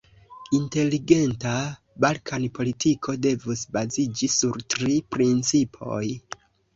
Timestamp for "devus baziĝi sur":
3.25-4.57